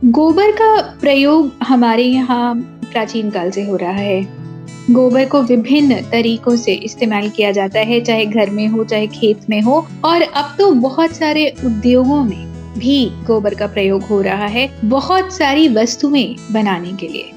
गोबर 0.05 0.51
का 0.51 0.81
प्रयोग 0.81 1.51
हमारे 1.63 2.03
यहाँ 2.03 2.55
प्राचीन 2.91 3.29
काल 3.29 3.51
से 3.51 3.63
हो 3.65 3.75
रहा 3.75 3.91
है। 3.91 4.27
गोबर 4.91 5.25
को 5.25 5.41
विभिन्न 5.41 5.95
तरीकों 5.95 6.55
से 6.55 6.73
इस्तेमाल 6.73 7.29
किया 7.29 7.51
जाता 7.51 7.79
है, 7.79 8.01
चाहे 8.01 8.25
घर 8.25 8.49
में 8.49 8.67
हो, 8.67 8.83
चाहे 8.83 9.07
खेत 9.07 9.49
में 9.49 9.61
हो। 9.61 9.87
और 10.05 10.21
अब 10.21 10.55
तो 10.57 10.71
बहुत 10.71 11.11
सारे 11.11 11.55
उद्योगों 11.65 12.23
में 12.23 12.73
भी 12.77 13.11
गोबर 13.27 13.53
का 13.53 13.67
प्रयोग 13.67 14.03
हो 14.03 14.21
रहा 14.21 14.45
है, 14.45 14.79
बहुत 14.85 15.33
सारी 15.33 15.67
वस्तुएँ 15.67 16.35
बनाने 16.51 16.93
के 16.93 17.07
लिए। 17.07 17.31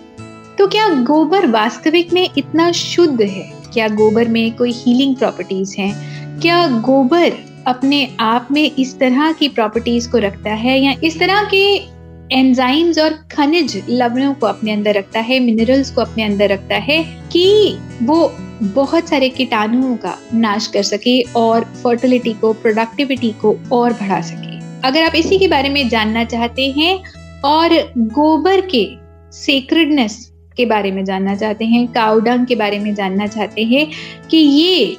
तो 0.58 0.66
क्या 0.66 0.88
गोबर 0.88 1.46
वास्तविक 1.46 2.12
में 2.12 2.30
इतना 2.38 2.72
शुद्ध 2.72 3.22
है? 3.22 3.61
क्या 3.72 3.88
गोबर 3.88 4.28
में 4.28 4.56
कोई 4.56 4.72
हीलिंग 4.72 5.16
प्रॉपर्टीज़ 5.16 5.76
हैं? 5.78 5.92
क्या 6.40 6.68
गोबर 6.68 7.32
अपने 7.66 8.16
आप 8.20 8.48
में 8.50 8.70
इस 8.78 8.98
तरह 8.98 9.32
की 9.32 9.48
प्रॉपर्टीज़ 9.48 10.10
को 10.10 10.18
रखता 10.18 10.50
है 10.50 10.80
या 10.80 10.94
इस 11.04 11.18
तरह 11.20 11.44
के 11.44 11.92
एंजाइम्स 12.32 12.98
और 12.98 13.10
खनिज 13.10 13.84
लवणों 13.90 14.34
को 14.34 14.46
अपने 14.46 14.72
अंदर 14.72 14.94
रखता 14.94 15.20
है 15.20 15.40
मिनरल्स 15.40 15.90
को 15.90 16.00
अपने 16.00 16.22
अंदर 16.22 16.48
रखता 16.48 16.76
है 16.76 17.04
कि 17.32 17.78
वो 18.02 18.36
बहुत 18.62 19.08
सारे 19.08 19.28
कीटाणुओं 19.28 19.96
का 19.96 20.18
नाश 20.34 20.66
कर 20.66 20.82
सके 20.82 21.20
और 21.20 21.64
फर्टिलिटी 21.64 22.32
को 22.32 22.52
प्रोडक्टिविटी 22.52 23.30
को 23.30 23.56
और 23.72 23.92
बढ़ा 23.92 24.20
सके? 24.20 24.60
अगर 24.88 25.02
आप 25.02 25.14
इसी 25.14 25.38
के 25.38 25.48
बारे 25.48 25.68
में 25.68 25.88
जानना 25.88 26.24
चाहते 26.24 26.70
हैं 26.70 27.02
और 27.44 27.92
गोबर 27.98 28.60
के 28.60 28.88
सेक्रेडनेस 29.32 30.31
के 30.56 30.66
बारे 30.66 30.90
में 30.92 31.04
जानना 31.04 31.34
चाहते 31.34 31.64
हैं, 31.64 31.86
काउडंग 31.92 32.46
के 32.46 32.54
बारे 32.54 32.78
में 32.78 32.94
जानना 32.94 33.26
चाहते 33.26 33.64
हैं 33.64 33.86
कि 34.30 34.36
ये 34.36 34.96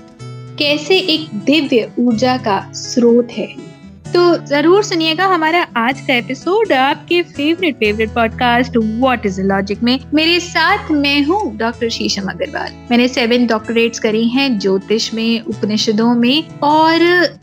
कैसे 0.59 0.97
एक 0.97 1.29
दिव्य 1.45 1.91
ऊर्जा 1.99 2.37
का 2.37 2.59
स्रोत 2.73 3.31
है। 3.31 3.47
तो 4.13 4.23
ज़रूर 4.45 4.83
सुनिएगा 4.83 5.25
हमारा 5.25 5.61
आज 5.77 6.01
का 6.01 6.13
एपिसोड 6.13 6.71
आपके 6.73 7.21
favourite 7.21 7.75
favourite 7.75 8.09
podcast 8.09 8.77
what 8.77 9.25
is 9.25 9.41
logic 9.41 9.81
में। 9.83 9.99
मेरे 10.13 10.39
साथ 10.39 10.91
मैं 10.91 11.23
हूँ 11.23 11.57
डॉक्टर 11.57 11.89
शीशम 11.89 12.29
अग्रवाल 12.29 12.73
मैंने 12.91 13.07
सेवन 13.07 13.47
डॉक्टरेट्स 13.47 13.99
करी 13.99 14.27
हैं 14.27 14.59
ज्योतिष 14.59 15.13
में, 15.13 15.41
उपनिषदों 15.41 16.13
में, 16.15 16.59
और 16.59 17.01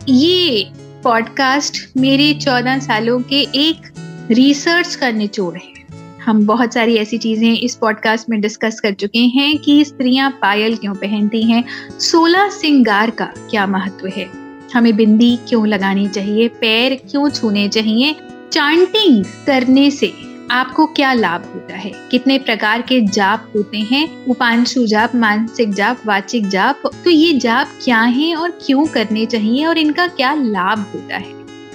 ये 0.08 0.66
पॉडकास्ट 1.04 1.82
मेरे 1.96 2.32
चौदह 2.34 2.78
सालों 2.78 3.20
के 3.22 3.40
एक 3.54 3.92
रिसर्च 4.30 4.94
का 4.94 5.10
निचोड़ 5.10 5.56
है। 5.58 5.79
हम 6.24 6.44
बहुत 6.46 6.74
सारी 6.74 6.96
ऐसी 6.96 7.18
चीज़ें 7.18 7.52
इस 7.52 7.74
पॉडकास्ट 7.74 8.28
में 8.30 8.40
डिस्कस 8.40 8.80
कर 8.80 8.92
चुके 8.92 9.18
हैं 9.18 9.58
कि 9.58 9.84
स्त्रियाँ 9.84 10.30
पायल 10.30 10.76
क्यों 10.76 10.94
पहनती 10.94 11.42
हैं? 11.42 11.64
सोलह 11.98 12.48
सिंगार 12.48 13.10
का 13.10 13.24
क्या 13.24 13.66
महत्व 13.66 14.06
है? 14.06 14.28
हमें 14.74 14.96
बिंदी 14.96 15.38
क्यों 15.48 15.66
लगानी 15.66 16.08
चाहिए? 16.08 16.48
पैर 16.48 16.94
क्यों 17.10 17.28
छूने 17.28 17.68
चाहिए? 17.68 18.14
चांटिंग 18.52 19.24
करने 19.46 19.90
से 19.90 20.12
आपको 20.50 20.86
क्या 20.86 21.12
लाभ 21.12 21.50
होता 21.54 21.76
है? 21.76 21.92
कितने 22.10 22.38
प्रकार 22.38 22.82
के 22.82 23.00
जाप 23.00 23.52
होते 23.56 23.78
हैं? 23.78 24.08
उपांशु 24.26 24.86
जाप, 24.86 25.14
मानसिक 25.14 25.72
जाप, 25.74 26.00
वाचिक 26.06 26.48
जाप 26.48 26.82
तो 27.04 27.10
ये 27.10 27.32
जाप 27.38 27.78
क्या 27.84 28.00
है 28.00 28.34
और 28.36 28.50
क्यों 28.66 28.86
करने 28.86 29.26
चाहिए 29.26 29.64
और 29.66 29.78
इनका 29.78 30.06
क्या 30.06 30.34
लाभ 30.34 30.86
होता 30.94 31.16
है? 31.16 31.32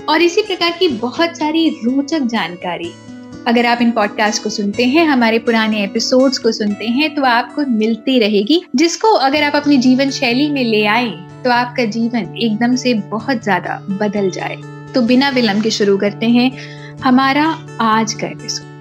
और 0.09 0.21
इसी 0.21 0.41
प्रकार 0.41 0.71
की 0.71 0.87
बहुत 0.87 1.37
सारी 1.37 1.69
रोचक 1.69 2.19
जानकारी 2.19 2.91
अगर 3.47 3.65
आप 3.65 3.81
इन 3.81 3.91
पॉडकास्ट 3.91 4.43
को 4.43 4.49
सुनते 4.49 4.83
हैं, 4.83 5.05
हमारे 5.05 5.39
पुराने 5.39 5.83
एपिसोड्स 5.83 6.37
को 6.37 6.51
सुनते 6.51 6.85
हैं 6.85 7.13
तो 7.15 7.23
आपको 7.23 7.65
मिलती 7.69 8.17
रहेगी। 8.19 8.61
जिसको 8.75 9.07
अगर 9.07 9.43
आप 9.43 9.55
अपनी 9.55 9.77
जीवन 9.77 10.09
शैली 10.09 10.49
में 10.49 10.63
ले 10.63 10.85
आए 10.85 11.09
तो 11.43 11.51
आपका 11.51 11.85
जीवन 11.85 12.35
एकदम 12.37 12.75
से 12.75 12.93
बहुत 13.09 13.43
ज़्यादा 13.43 13.79
बदल 13.91 14.29
जाए। 14.29 14.55
तो 14.93 15.01
बिना 15.01 15.29
विलंब 15.29 15.63
के 15.63 15.71
शुरू 15.71 15.97
करते 15.97 16.25
हैं 16.25 16.51
हमारा 17.03 17.45
आज 17.81 18.13
का 18.13 18.27
एपिसोड 18.27 18.73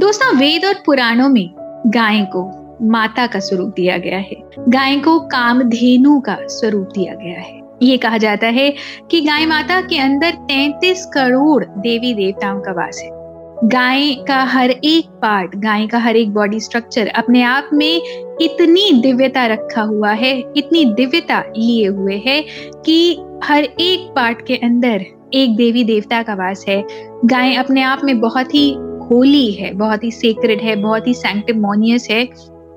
दोस्तों, 0.00 0.36
वेद 0.36 0.64
और 0.64 0.82
पुराणों 0.86 1.28
में 1.28 1.48
गाय 1.86 2.24
को 2.24 2.44
माता 2.82 3.26
का 3.26 3.38
स्वरूप 3.38 3.74
दिया 3.76 3.98
गया 3.98 4.18
है। 4.18 4.36
गाय 4.68 4.96
को 4.96 5.18
कामधेनु 5.28 6.20
का 6.20 6.38
स्वरूप 6.42 6.88
दिया 6.94 7.14
गया 7.14 7.40
है। 7.40 7.60
ये 7.82 7.96
कहा 7.96 8.18
जाता 8.18 8.46
है 8.46 8.72
कि 9.10 9.20
गाय 9.20 9.46
माता 9.46 9.80
के 9.80 9.98
अंदर 9.98 10.36
33 10.48 11.04
करोड़ 11.06 11.64
देवी 11.64 12.14
देवताओं 12.14 12.60
का 12.60 12.72
वास 12.72 13.00
है। 13.04 13.15
गाय 13.64 14.14
का 14.14 14.36
हर 14.44 14.70
एक 14.70 15.04
पार्ट 15.06 15.56
गाय 15.56 15.86
का 15.86 15.98
हर 15.98 16.16
एक 16.16 16.30
बॉडी 16.30 16.60
स्ट्रक्चर 16.60 17.06
अपने 17.06 17.42
आप 17.42 17.70
में 17.72 18.02
इतनी 18.40 18.92
दिव्यता 18.92 19.46
रखा 19.46 19.82
हुआ 19.82 20.10
है, 20.10 20.44
इतनी 20.56 20.84
दिव्यता 20.84 21.40
लिए 21.56 21.86
हुए 21.86 22.16
है 22.26 22.44
कि 22.86 23.18
हर 23.44 23.64
एक 23.64 24.12
पार्ट 24.16 24.46
के 24.46 24.56
अंदर 24.56 25.04
एक 25.34 25.56
देवी 25.56 25.84
देवता 25.84 26.22
का 26.22 26.34
वास 26.34 26.64
है। 26.68 26.86
गाय 27.24 27.54
अपने 27.54 27.82
आप 27.82 28.00
में 28.04 28.20
बहुत 28.20 28.54
ही 28.54 28.72
होली 29.10 29.50
है, 29.52 29.72
बहुत 29.74 30.04
ही 30.04 30.10
सेक्रेड 30.10 30.60
है, 30.60 30.76
बहुत 30.76 31.06
ही 31.06 31.14
सैंक्टिमोनियस 31.14 32.08
है, 32.10 32.28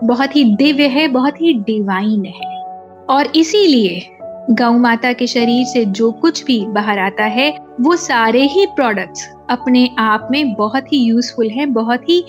बहुत 0.04 0.36
ही 0.36 0.44
दिव्य 0.44 0.88
है, 0.88 1.08
बहुत 1.08 1.42
ही 1.42 1.54
डिवाइन 1.54 2.26
है। 2.26 2.64
और 3.10 3.32
इसीलिए 3.36 4.19
गौ 4.52 4.72
माता 4.72 5.14
के 5.14 5.28
शरीर 5.28 5.66
से 5.66 5.86
जो 5.86 6.12
कुछ 6.12 6.46
भी 6.46 6.66
बाहर 6.68 7.00
आता 7.00 7.24
है, 7.24 7.58
वो 7.82 7.96
सारे 7.96 8.42
ही 8.42 8.66
प्रोडक्ट्स 8.66 9.30
अपने 9.50 9.90
आप 10.00 10.28
में 10.32 10.54
बहुत 10.54 10.94
ही 10.94 10.98
यूजफुल 10.98 11.50
है, 11.50 11.66
बहुत 11.66 12.10
ही 12.10 12.26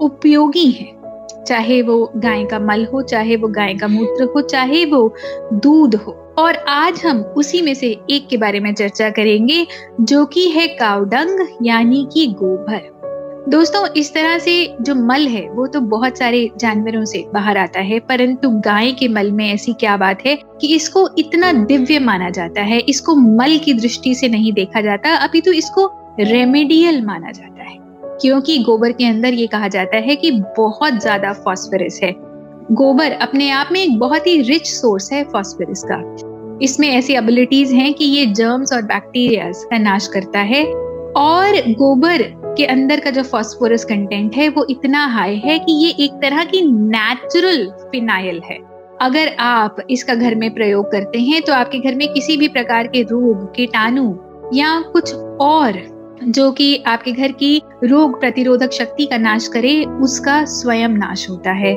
उपयोगी 0.00 0.70
है। 0.70 1.02
चाहे 1.46 1.82
वो 1.82 2.12
गाय 2.16 2.44
का 2.44 2.58
मल 2.58 2.84
हो, 2.84 3.02
चाहे 3.02 3.36
वो 3.36 3.48
गाय 3.48 3.74
का 3.74 3.88
मूत्र 3.88 4.24
हो, 4.24 4.40
चाहे 4.40 4.84
वो 4.84 5.14
दूध 5.52 5.94
हो। 5.94 6.34
और 6.38 6.54
आज 6.56 7.02
हम 7.06 7.20
उसी 7.20 7.62
में 7.62 7.74
से 7.74 8.00
एक 8.10 8.28
के 8.28 8.36
बारे 8.36 8.60
में 8.60 8.74
चर्चा 8.74 9.10
करेंगे, 9.10 9.66
जो 10.00 10.26
कि 10.26 10.48
है 10.48 10.66
काउडंग, 10.66 11.46
यानी 11.62 12.08
कि 12.12 12.26
गोबर। 12.26 12.91
दोस्तों, 13.48 13.86
इस 13.88 14.12
तरह 14.14 14.38
से 14.38 14.52
जो 14.80 14.94
मल 14.94 15.26
है, 15.26 15.48
वो 15.50 15.66
तो 15.66 15.80
बहुत 15.80 16.18
सारे 16.18 16.50
जानवरों 16.58 17.04
से 17.04 17.24
बाहर 17.34 17.58
आता 17.58 17.80
है, 17.80 17.98
परंतु 18.00 18.50
गाय 18.50 18.90
के 18.92 19.08
मल 19.08 19.30
में 19.32 19.44
ऐसी 19.46 19.72
क्या 19.72 19.96
बात 19.96 20.24
है 20.26 20.34
कि 20.60 20.74
इसको 20.74 21.08
इतना 21.18 21.52
दिव्य 21.52 21.98
माना 21.98 22.28
जाता 22.30 22.62
है, 22.62 22.78
इसको 22.78 23.14
मल 23.14 23.56
की 23.58 23.72
दृष्टि 23.72 24.14
से 24.14 24.28
नहीं 24.28 24.52
देखा 24.52 24.80
जाता 24.80 25.14
अभी 25.16 25.40
तो 25.40 25.52
इसको 25.52 25.86
रेमेडियल 26.20 27.04
माना 27.04 27.30
जाता 27.30 27.62
है। 27.62 27.78
क्योंकि 28.20 28.58
गोबर 28.58 28.92
के 28.92 29.06
अंदर 29.06 29.34
ये 29.34 29.46
कहा 29.46 29.68
जाता 29.68 29.96
है 29.96 30.16
कि 30.16 30.30
बहुत 30.58 31.00
ज़्यादा 31.00 31.32
फॉस्फोरस 31.34 31.98
है। 32.02 32.12
गोबर 32.72 33.12
अपने 33.12 33.50
आप 33.50 33.68
में 33.72 33.80
एक 33.80 33.98
बहुत 33.98 34.26
ही 34.26 34.40
रिच 34.42 34.66
सोर्स 34.66 35.12
है 35.12 35.24
फॉस्फोरस 35.24 35.82
का। 35.90 36.58
इसमें 36.62 36.88
ऐसी 36.88 37.14
एबिलिटीज 37.14 37.72
हैं 37.72 37.92
कि 37.94 38.04
ये 38.04 38.26
जर्म्स 38.26 38.72
और 38.72 38.82
बैक्टीरियाज 38.82 39.64
का 39.64 39.78
नाश 39.78 40.06
करता 40.06 40.38
है। 40.38 40.64
और 41.16 41.56
गोबर 41.70 42.22
के 42.56 42.64
अंदर 42.66 43.00
का 43.00 43.10
जो 43.10 43.22
फॉस्फोरस 43.22 43.84
कंटेंट 43.84 44.34
है, 44.36 44.48
वो 44.48 44.66
इतना 44.70 45.04
हाई 45.08 45.36
है 45.36 45.58
कि 45.58 45.72
ये 45.84 45.90
एक 46.04 46.12
तरह 46.22 46.44
की 46.44 46.62
नेचुरल 46.62 47.66
फिनाइल 47.92 48.40
है। 48.44 48.58
अगर 49.00 49.34
आप 49.40 49.76
इसका 49.90 50.14
घर 50.14 50.34
में 50.34 50.52
प्रयोग 50.54 50.90
करते 50.92 51.20
हैं 51.20 51.40
तो 51.42 51.52
आपके 51.52 51.78
घर 51.78 51.94
में 51.94 52.12
किसी 52.12 52.36
भी 52.36 52.48
प्रकार 52.48 52.86
के 52.86 53.02
रोग, 53.02 53.54
कीटाणु 53.54 54.14
या 54.54 54.80
कुछ 54.92 55.14
और 55.14 55.80
जो 56.24 56.50
कि 56.52 56.76
आपके 56.86 57.12
घर 57.12 57.32
की 57.34 57.56
रोग 57.84 58.18
प्रतिरोधक 58.20 58.72
शक्ति 58.72 59.06
का 59.06 59.16
नाश 59.18 59.48
करे, 59.48 59.84
उसका 59.84 60.44
स्वयं 60.46 60.88
नाश 60.88 61.28
होता 61.30 61.52
है। 61.54 61.74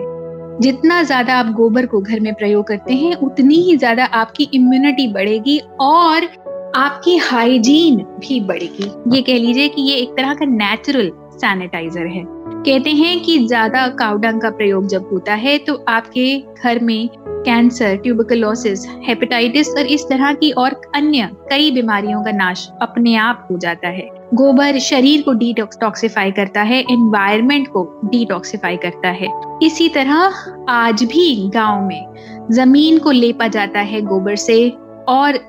जितना 0.59 1.01
ज़्यादा 1.03 1.33
आप 1.33 1.51
गोबर 1.53 1.85
को 1.85 1.99
घर 1.99 2.19
में 2.19 2.33
प्रयोग 2.33 2.67
करते 2.67 2.93
हैं, 2.93 3.15
उतनी 3.15 3.55
ही 3.61 3.75
ज़्यादा 3.77 4.05
आपकी 4.05 4.49
इम्यूनिटी 4.53 5.07
बढ़ेगी 5.13 5.59
और 5.81 6.27
आपकी 6.75 7.15
हाइजीन 7.17 7.97
भी 8.19 8.39
बढ़ेगी। 8.41 8.85
ये 9.15 9.21
कह 9.21 9.37
लीजिए 9.37 9.67
कि 9.67 9.81
ये 9.81 9.95
एक 9.97 10.09
तरह 10.09 10.33
का 10.33 10.45
नेचुरल 10.45 11.11
सैनिटाइजर 11.33 12.07
है। 12.07 12.23
कहते 12.27 12.89
हैं 12.91 13.19
कि 13.19 13.37
ज़्यादा 13.39 13.87
काउडंग 13.99 14.41
का 14.41 14.49
प्रयोग 14.49 14.87
जब 14.87 15.09
होता 15.11 15.33
है 15.35 15.57
तो 15.57 15.73
आपके 15.89 16.25
घर 16.39 16.79
में 16.79 17.07
कैंसर 17.45 17.95
ट्यूबरकुलोसिस 17.95 18.85
हेपेटाइटिस 19.03 19.69
और 19.69 19.85
इस 19.87 20.03
तरह 20.09 20.33
की 20.33 20.51
और 20.53 20.79
अन्य 20.95 21.29
कई 21.49 21.71
बीमारियों 21.71 22.23
का 22.23 22.31
नाश 22.31 22.67
अपने 22.81 23.15
आप 23.17 23.47
हो 23.51 23.57
जाता 23.57 23.87
है। 23.87 24.09
गोबर 24.33 24.79
शरीर 24.81 25.21
को 25.21 25.33
डिटॉक्सिफाई 25.35 26.31
करता 26.33 26.61
है 26.63 26.79
एनवायरमेंट 26.81 27.67
को 27.67 27.87
डिटॉक्सिफाई 28.05 28.77
करता 28.77 29.09
है। 29.13 29.29
इसी 29.63 29.89
तरह 29.89 30.43
आज 30.69 31.03
भी 31.05 31.49
गाँव 31.49 31.87
में 31.87 32.47
ज़मीन 32.51 32.99
को 32.99 33.11
लेपा 33.13 33.47
जाता 33.49 33.79
है 33.81 34.01
गोबर 34.03 34.35
से 34.37 34.69
और 35.09 35.39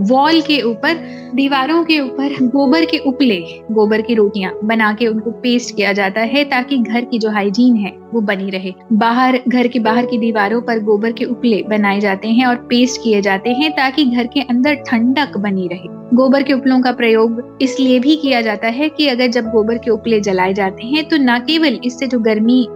वॉल 0.00 0.40
के 0.40 0.60
ऊपर, 0.62 0.94
दीवारों 1.34 1.84
के 1.84 1.98
ऊपर 2.00 2.32
गोबर 2.42 2.84
के 2.84 2.98
उपले, 2.98 3.36
गोबर 3.72 4.02
की 4.02 4.14
रोटियाँ 4.14 4.52
बना 4.64 4.92
के 4.92 5.06
उनको 5.06 5.30
पेस्ट 5.30 5.74
किया 5.76 5.92
जाता 5.92 6.20
है 6.20 6.44
ताकि 6.44 6.78
घर 6.78 7.04
की 7.04 7.18
जो 7.18 7.30
हाइजीन 7.30 7.76
है 7.76 7.92
वो 8.12 8.20
बनी 8.20 8.50
रहे। 8.50 8.72
बाहर, 8.92 9.40
घर 9.48 9.68
के 9.68 9.78
बाहर 9.78 10.06
की 10.06 10.18
दीवारों 10.18 10.60
पर 10.60 10.78
गोबर 10.78 11.12
के 11.12 11.24
उपले 11.24 11.62
बनाए 11.62 12.00
जाते 12.00 12.28
हैं 12.28 12.46
और 12.46 12.56
पेस्ट 12.70 13.02
किए 13.02 13.20
जाते 13.20 13.50
हैं 13.50 13.70
ताकि 13.70 14.04
घर 14.04 14.26
के 14.26 14.40
अंदर 14.40 14.74
ठंडक 14.74 15.36
बनी 15.36 15.68
रहे। 15.68 15.88
गोबर 16.16 16.42
के 16.42 16.52
उपलों 16.52 16.80
का 16.80 16.92
प्रयोग 16.92 17.58
इसलिए 17.62 17.98
भी 17.98 18.16
किया 18.16 18.40
जाता 18.40 18.68
है 18.68 18.88
कि 18.88 19.08
अगर 19.08 19.26
जब 19.26 19.50
गोबर 19.50 19.78
के 19.78 19.90
उपले 19.90 20.20
जलाए 20.20 20.54
जाते 20.54 20.86
हैं 20.86 21.04
तो 21.08 21.16
न 21.16 21.38
केवल 21.38 21.80
इससे 21.84 22.06
जो 22.06 22.18
गर्मी 22.18 22.66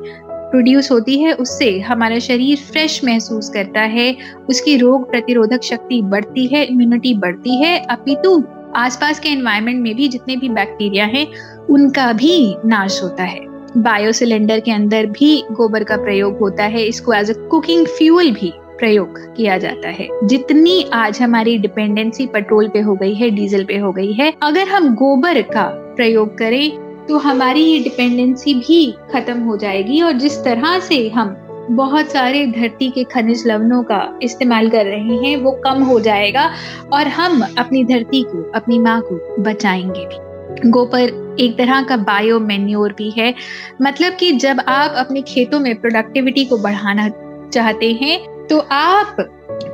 प्रोड्यूस 0.51 0.91
होती 0.91 1.19
है, 1.19 1.33
उससे 1.33 1.79
हमारा 1.81 2.19
शरीर 2.19 2.57
फ्रेश 2.73 3.01
महसूस 3.05 3.49
करता 3.49 3.81
है, 3.81 4.15
उसकी 4.49 4.77
रोग 4.77 5.11
प्रतिरोधक 5.11 5.63
शक्ति 5.63 6.01
बढ़ती 6.03 6.47
है 6.47 6.65
इम्यूनिटी 6.65 7.15
बढ़ती 7.15 7.57
है। 7.57 7.79
अपितु 7.81 8.43
आसपास 8.77 9.21
के 9.21 9.29
एनवायरनमेंट 9.29 9.83
में 9.83 9.95
भी 9.95 10.09
जितने 10.09 10.37
भी 10.37 10.49
बैक्टीरिया 10.49 11.05
हैं, 11.05 11.27
उनका 11.71 12.13
भी 12.13 12.55
नाश 12.65 13.03
होता 13.03 13.23
है। 13.23 13.47
बायो 13.77 14.13
सिलेंडर 14.13 14.61
के 14.61 14.71
अंदर 14.71 15.07
भी 15.07 15.45
गोबर 15.53 15.85
का 15.85 15.97
प्रयोग 15.97 16.39
होता 16.39 16.65
है, 16.65 16.85
इसको 16.85 17.13
एज 17.13 17.31
अ 17.31 17.35
कुकिंग 17.49 17.87
फ्यूल 17.87 18.31
भी 18.31 18.53
प्रयोग 18.79 19.19
किया 19.37 19.59
जाता 19.59 19.89
है। 19.89 20.09
जितनी 20.25 20.83
आज 20.93 21.21
हमारी 21.21 21.57
डिपेंडेंसी 21.59 22.27
पेट्रोल 22.27 22.69
पे 22.69 22.81
हो 22.81 22.95
गई 22.95 23.15
है 23.15 23.31
डीजल 23.31 23.65
पे 23.65 23.79
हो 23.79 23.93
गई 23.93 24.13
है, 24.13 24.33
अगर 24.43 24.69
हम 24.69 24.95
गोबर 24.95 25.41
का 25.43 25.65
प्रयोग 25.97 26.37
करें 26.39 26.88
तो 27.09 27.19
हमारी 27.19 27.61
ये 27.61 27.79
डिपेंडेंसी 27.79 28.55
भी 28.55 28.95
खत्म 29.13 29.41
हो 29.41 29.57
जाएगी 29.57 30.01
और 30.03 30.13
जिस 30.13 30.45
तरह 30.45 30.79
से 30.81 31.09
हम 31.09 31.37
बहुत 31.71 32.09
सारे 32.09 32.47
धरती 32.47 32.91
के 32.91 33.05
खनिज 33.05 33.47
लवणों 33.47 33.83
का 33.83 34.19
इस्तेमाल 34.23 34.71
कर 34.71 34.85
रहे 34.85 35.17
हैं, 35.17 35.37
वो 35.37 35.53
कम 35.53 35.83
हो 35.83 36.01
जाएगा 36.01 36.51
और 36.93 37.09
हम 37.09 37.43
अपनी 37.59 37.85
धरती 37.85 38.23
को, 38.23 38.51
अपनी 38.55 38.79
माँ 38.79 39.01
को 39.01 39.43
बचाएँगे 39.43 40.07
भी। 40.07 40.71
गोबर 40.71 41.37
एक 41.41 41.59
तरह 41.59 41.83
का 41.83 41.97
बायो 41.97 42.41
मेन्योर 42.41 42.93
भी 42.93 43.11
है। 43.11 43.35
मतलब 43.83 44.13
कि 44.13 44.33
जब 44.33 44.61
आप 44.61 44.95
अपने 44.97 45.23
खेतों 45.23 45.61
में 45.61 45.81
प्रोडक्टिविटी 45.81 46.45
को 46.45 46.59
बढ़ाना 46.59 47.09
चाहते 47.49 47.93
हैं 47.93 48.47
तो 48.47 48.59
आप 48.59 49.17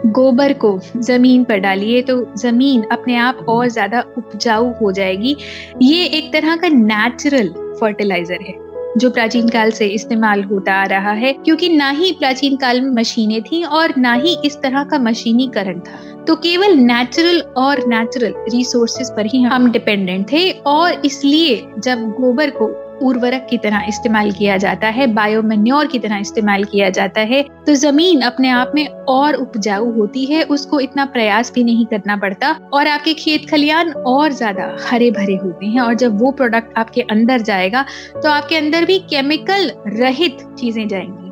गोबर 0.07 0.53
को 0.53 0.79
ज़मीन 0.97 1.45
पर 1.45 1.59
डालिए 1.59 2.03
तो 2.03 2.17
ज़मीन 2.39 2.83
अपने 2.93 3.17
आप 3.17 3.39
और 3.49 3.69
ज़्यादा 3.69 4.01
उपजाऊ 4.19 4.73
हो 4.73 4.93
जाएगी। 4.93 5.37
ये 5.83 6.05
एक 6.09 6.33
तरह 6.33 6.57
का 6.57 6.69
नेचुरल 6.69 7.49
फर्टिलाइज़र 7.81 8.43
है, 8.43 8.55
जो 8.99 9.11
प्राचीन 9.11 9.49
काल 9.49 9.71
से 9.71 9.87
इस्तेमाल 9.87 10.43
होता 10.45 10.75
आ 10.75 10.85
रहा 10.85 11.13
है, 11.13 11.33
क्योंकि 11.35 11.69
ना 11.69 11.91
ही 11.91 12.13
प्राचीन 12.13 12.57
काल 12.57 12.81
में 12.81 12.91
मशीनें 12.91 13.43
थी 13.43 13.63
और 13.63 13.97
ना 13.97 14.13
ही 14.15 14.37
इस 14.45 14.61
तरह 14.63 14.85
का 14.85 14.99
मशीनीकरण 14.99 15.81
था। 15.81 15.99
तो 16.25 16.37
केवल 16.37 16.75
नेचुरल 16.75 17.41
और 17.57 17.87
नेचुरल 17.87 18.35
रिसोर्सेज 18.49 19.11
पर 19.11 19.27
ही 19.27 19.43
हम 19.43 19.71
डिपेंडेंट 19.73 20.31
थे 20.33 20.51
और 20.51 21.03
इसलिए 21.05 21.67
जब 21.79 22.11
गोबर 22.11 22.51
को 22.51 22.67
उर्वरक 23.05 23.47
की 23.51 23.59
तरह 23.59 23.85
इस्तेमाल 23.89 24.31
किया 24.33 24.57
जाता 24.57 24.89
है, 24.89 25.07
बायोमेन्योर 25.15 25.87
की 25.87 25.99
तरह 25.99 26.19
इस्तेमाल 26.19 26.65
किया 26.65 26.91
जाता 26.91 27.21
है। 27.23 27.43
तो 27.67 27.75
ज़मीन 27.75 28.21
अपने 28.23 28.49
आप 28.51 28.73
में 28.75 28.87
और 29.09 29.35
उपजाऊ 29.35 29.91
होती 29.93 30.25
है, 30.25 30.43
उसको 30.45 30.81
इतना 30.81 31.05
प्रयास 31.07 31.53
भी 31.55 31.65
नहीं 31.65 31.87
करना 31.87 32.17
पड़ता 32.17 32.51
और 32.73 32.89
आपके 32.89 33.15
खेत 33.15 33.49
खलियान 33.51 33.91
और 33.91 34.33
ज़्यादा 34.33 34.77
हरे 34.83 35.11
भरे 35.11 35.37
होते 35.37 35.67
हैं 35.67 35.81
और 35.81 35.95
जब 35.95 36.21
वो 36.21 36.31
प्रोडक्ट 36.33 36.79
आपके 36.79 37.01
अंदर 37.11 37.41
जाएगा 37.43 37.85
तो 38.15 38.29
आपके 38.29 38.57
अंदर 38.57 38.85
भी 38.85 38.99
केमिकल 39.11 39.71
रहित 39.89 40.47
चीज़ें 40.59 40.87
जाएँगी। 40.89 41.31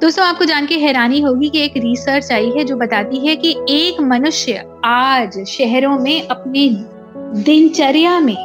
दोस्तों, 0.00 0.24
आपको 0.26 0.44
जान 0.44 0.66
के 0.66 0.74
हैरानी 0.78 1.20
होगी 1.20 1.48
कि 1.50 1.60
एक 1.60 1.76
रिसर्च 1.76 2.32
आई 2.32 2.50
है 2.50 2.64
जो 2.64 2.76
बताती 2.76 3.26
है 3.26 3.36
कि 3.36 3.54
एक 3.70 4.00
मनुष्य 4.02 4.64
आज 4.84 5.38
शहरों 5.48 5.98
में 5.98 6.26
अपने 6.28 6.68
दिनचर्या 7.42 8.18
में 8.20 8.36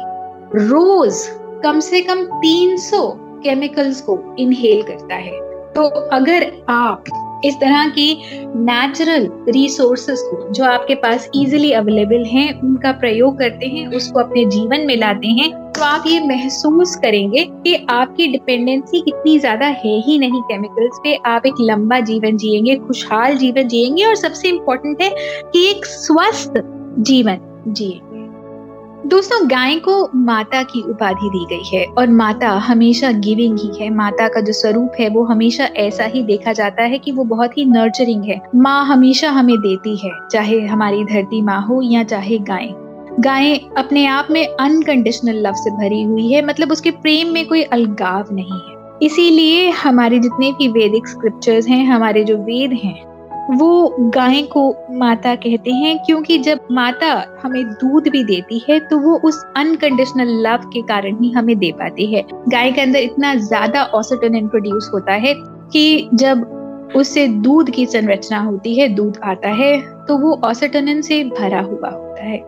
रोज 0.54 1.22
कम 1.62 1.80
से 1.80 2.00
कम 2.00 2.24
300 2.40 3.02
केमिकल्स 3.44 4.00
को 4.00 4.18
इनहेल 4.38 4.82
करता 4.82 5.14
है। 5.16 5.38
तो 5.74 5.82
अगर 6.12 6.52
आप 6.68 7.04
इस 7.44 7.54
तरह 7.54 7.88
की 7.88 8.12
नेचुरल 8.56 9.28
रिसोर्सेस 9.48 10.22
को, 10.22 10.52
जो 10.52 10.64
आपके 10.64 10.94
पास 10.94 11.28
इजीली 11.34 11.70
अवेलेबल 11.72 12.24
हैं, 12.24 12.60
उनका 12.60 12.92
प्रयोग 12.92 13.38
करते 13.38 13.66
हैं, 13.66 13.86
उसको 13.88 14.20
अपने 14.20 14.44
जीवन 14.46 14.86
में 14.86 14.96
लाते 14.96 15.28
हैं 15.30 15.50
तो 15.72 15.84
आप 15.84 16.04
ये 16.06 16.20
महसूस 16.20 16.94
करेंगे 16.96 17.44
कि 17.64 17.74
आपकी 17.90 18.26
डिपेंडेंसी 18.26 19.00
कितनी 19.00 19.38
ज़्यादा 19.38 19.66
है 19.66 19.96
ही 20.00 20.18
नहीं 20.18 20.42
केमिकल्स 20.42 20.98
पे। 21.04 21.14
आप 21.26 21.46
एक 21.46 21.54
लंबा 21.60 22.00
जीवन 22.02 22.36
जिएँगे, 22.36 22.76
खुशहाल 22.76 23.36
जीवन 23.36 23.68
जिएँगे 23.68 24.04
और 24.04 24.14
सबसे 24.16 24.48
इम्पोर्टेंट 24.48 25.02
है 25.02 25.10
कि 25.52 25.66
एक 25.70 25.86
स्वस्थ 25.86 26.62
जीवन 27.00 27.64
जिएँगे। 27.68 28.19
दोस्तों, 29.06 29.50
गाय 29.50 29.76
को 29.76 30.10
माता 30.14 30.62
की 30.62 30.82
उपाधि 30.82 31.28
दी 31.28 31.44
गई 31.44 31.76
है 31.76 31.84
और 31.98 32.08
माता 32.08 32.48
हमेशा 32.48 33.10
गिविंग 33.12 33.58
ही 33.58 33.70
है। 33.80 33.90
माता 33.90 34.28
का 34.28 34.40
जो 34.40 34.52
स्वरूप 34.52 34.92
है, 35.00 35.08
वो 35.08 35.24
हमेशा 35.24 35.64
ऐसा 35.64 36.04
ही 36.04 36.22
देखा 36.22 36.52
जाता 36.52 36.82
है 36.82 36.98
कि 36.98 37.12
वो 37.12 37.24
बहुत 37.24 37.58
ही 37.58 37.64
नर्चरिंग 37.64 38.24
है। 38.24 38.40
माँ 38.54 38.84
हमेशा 38.86 39.30
हमें 39.30 39.56
देती 39.58 39.96
है, 39.96 40.10
चाहे 40.30 40.60
हमारी 40.60 41.04
धरती 41.04 41.42
माँ 41.42 41.62
हो 41.62 41.82
या 41.82 42.02
चाहे 42.02 42.38
गाय। 42.38 42.68
गाय 43.20 43.56
अपने 43.76 44.06
आप 44.06 44.28
में 44.30 44.46
अनकंडीशनल 44.46 45.46
लव 45.46 45.52
से 45.52 45.70
भरी 45.70 46.02
हुई 46.02 46.32
है 46.32 46.46
मतलब 46.46 46.72
उसके 46.72 46.90
प्रेम 46.90 47.28
में 47.28 47.46
कोई 47.46 47.62
अलगाव 47.62 48.26
नहीं 48.32 48.60
है। 48.68 48.98
इसीलिए 49.02 49.70
हमारे 49.70 50.18
जितने 50.18 50.52
भी 50.52 50.68
वैदिक 50.68 51.08
स्क्रिप्चर्स 51.08 51.68
हैं, 51.68 51.84
हमारे 51.86 52.24
जो 52.24 52.36
वेद 52.36 52.72
हैं 52.72 53.09
वो 53.50 54.10
गाय 54.14 54.42
को 54.52 54.62
माता 54.92 55.34
कहते 55.36 55.70
हैं, 55.72 55.96
क्योंकि 55.98 56.38
जब 56.38 56.66
माता 56.70 57.12
हमें 57.42 57.64
दूध 57.64 58.08
भी 58.08 58.22
देती 58.24 58.62
है 58.68 58.78
तो 58.80 58.98
वो 58.98 59.16
उस 59.24 59.42
अनकंडीशनल 59.56 60.28
लव 60.46 60.68
के 60.72 60.82
कारण 60.82 61.22
ही 61.22 61.30
हमें 61.32 61.56
दे 61.58 61.70
पाती 61.72 62.06
है। 62.14 62.24
गाय 62.48 62.72
के 62.72 62.80
अंदर 62.80 62.98
इतना 63.00 63.34
ज़्यादा 63.36 63.82
ऑसिटोनिन 63.94 64.48
प्रोड्यूस 64.48 64.90
होता 64.94 65.12
है 65.14 65.34
कि 65.36 66.08
जब 66.14 66.92
उससे 66.96 67.26
दूध 67.28 67.70
की 67.70 67.86
संरचना 67.86 68.38
होती 68.38 68.78
है, 68.78 68.88
दूध 68.88 69.18
आता 69.24 69.48
है 69.50 69.80
तो 70.06 70.18
वो 70.18 70.40
ऑसिटोनिन 70.44 71.02
से 71.02 71.22
भरा 71.26 71.60
हुआ 71.60 71.90
होता 71.90 72.24
है। 72.24 72.38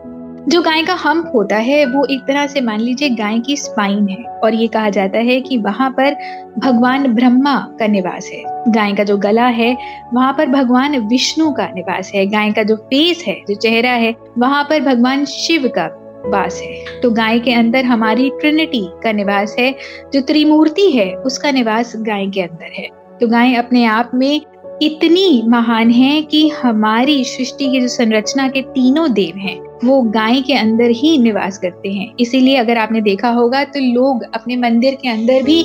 जो 0.49 0.61
गाय 0.61 0.83
का 0.83 0.93
हम्प 0.93 1.31
होता 1.35 1.55
है, 1.55 1.85
वो 1.85 2.05
एक 2.05 2.21
तरह 2.21 2.47
से 2.47 2.61
मान 2.61 2.79
लीजिए 2.79 3.09
गाय 3.09 3.39
की 3.39 3.57
स्पाइन 3.57 4.07
है 4.07 4.23
और 4.23 4.53
ये 4.53 4.67
कहा 4.67 4.89
जाता 4.89 5.17
है 5.17 5.41
कि 5.41 5.57
वहाँ 5.57 5.89
पर 5.89 6.15
भगवान 6.57 7.07
ब्रह्मा 7.07 7.67
का 7.79 7.87
निवास 7.87 8.29
है। 8.33 8.43
गाय 8.47 8.93
का 8.93 9.03
जो 9.03 9.17
गला 9.17 9.45
है, 9.45 9.77
वहाँ 10.13 10.33
पर 10.33 10.45
भगवान 10.45 10.97
विष्णु 10.97 11.51
का 11.51 11.67
निवास 11.67 12.11
है। 12.15 12.25
गाय 12.25 12.51
का 12.51 12.63
जो 12.63 12.75
फेस 12.75 13.23
है, 13.27 13.41
जो 13.49 13.55
चेहरा 13.55 13.91
है, 13.91 14.15
वहाँ 14.37 14.63
पर 14.63 14.79
भगवान 14.79 15.25
शिव 15.25 15.67
का 15.67 15.85
वास 16.25 16.61
है। 16.61 17.01
तो 17.01 17.11
गाय 17.11 17.39
के 17.39 17.53
अंदर 17.53 17.85
हमारी 17.85 18.29
ट्रिनिटी 18.29 18.89
का 19.03 19.11
निवास 19.11 19.55
है, 19.59 19.75
जो 20.13 20.21
त्रिमूर्ति 20.21 20.91
है, 20.91 21.15
उसका 21.15 21.51
निवास 21.51 21.93
गाय 21.95 22.27
के 22.27 22.41
अंदर 22.41 22.71
है। 22.73 22.87
तो 23.21 23.27
गाय 23.27 23.53
अपने 23.53 23.85
आप 23.85 24.11
में 24.13 24.41
इतनी 24.81 25.43
महान 25.47 25.89
है 25.89 26.21
कि 26.21 26.49
हमारी 26.49 27.23
सृष्टि 27.23 27.71
की 27.71 27.81
जो 27.81 27.87
संरचना 27.87 28.47
के 28.47 28.61
तीनों 28.61 29.13
देव 29.13 29.37
हैं 29.37 29.72
वो 29.83 30.01
गाय 30.11 30.41
के 30.41 30.53
अंदर 30.53 30.89
ही 30.93 31.17
निवास 31.17 31.57
करते 31.57 31.91
हैं। 31.91 32.11
इसीलिए 32.19 32.55
अगर 32.55 32.77
आपने 32.77 33.01
देखा 33.01 33.29
होगा 33.29 33.63
तो 33.63 33.79
लोग 33.93 34.23
अपने 34.33 34.55
मंदिर 34.57 34.97
के 35.01 35.09
अंदर 35.09 35.43
भी 35.43 35.63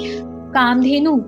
कामधेनु 0.55 1.21